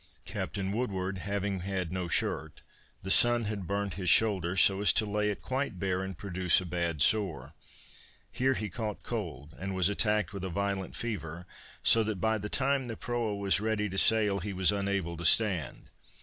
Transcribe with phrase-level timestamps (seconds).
[0.25, 2.63] Captain Woodward having had no shirt,
[3.03, 6.59] the sun had burnt his shoulder so as to lay it quite bare and produce
[6.59, 7.53] a bad sore.
[8.31, 11.45] Here he caught cold, and was attacked with a violent fever,
[11.83, 15.23] so that by the time the proa was ready to sail he was unable to
[15.25, 15.91] stand.